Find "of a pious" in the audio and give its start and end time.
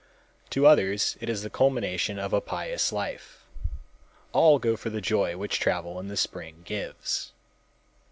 2.17-2.91